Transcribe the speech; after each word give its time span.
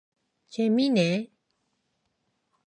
재밌네! 0.55 1.07